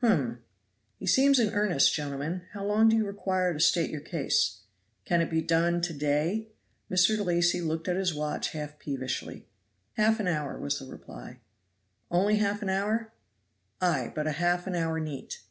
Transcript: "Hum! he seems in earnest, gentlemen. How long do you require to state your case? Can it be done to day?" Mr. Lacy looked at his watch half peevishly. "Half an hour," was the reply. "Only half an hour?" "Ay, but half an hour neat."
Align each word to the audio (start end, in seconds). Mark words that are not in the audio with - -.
"Hum! 0.00 0.40
he 0.96 1.06
seems 1.06 1.38
in 1.38 1.54
earnest, 1.54 1.94
gentlemen. 1.94 2.42
How 2.52 2.64
long 2.64 2.88
do 2.88 2.96
you 2.96 3.06
require 3.06 3.54
to 3.54 3.60
state 3.60 3.90
your 3.90 4.00
case? 4.00 4.62
Can 5.04 5.20
it 5.20 5.30
be 5.30 5.40
done 5.40 5.80
to 5.82 5.92
day?" 5.92 6.48
Mr. 6.90 7.24
Lacy 7.24 7.60
looked 7.60 7.86
at 7.86 7.94
his 7.94 8.12
watch 8.12 8.48
half 8.50 8.80
peevishly. 8.80 9.46
"Half 9.92 10.18
an 10.18 10.26
hour," 10.26 10.58
was 10.58 10.80
the 10.80 10.86
reply. 10.86 11.38
"Only 12.10 12.38
half 12.38 12.60
an 12.60 12.70
hour?" 12.70 13.12
"Ay, 13.80 14.10
but 14.16 14.26
half 14.26 14.66
an 14.66 14.74
hour 14.74 14.98
neat." 14.98 15.42